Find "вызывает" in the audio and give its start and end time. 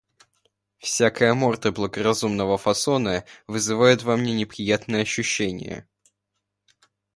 3.45-4.01